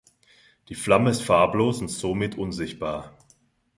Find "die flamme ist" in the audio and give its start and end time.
0.69-1.21